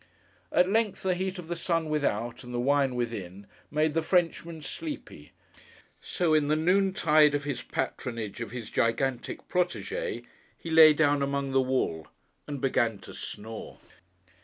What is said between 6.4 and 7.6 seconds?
the noontide of